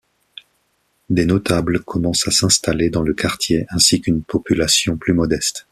[1.11, 5.67] Des notables commencent à s’installer dans le quartier, ainsi qu'une population plus modeste.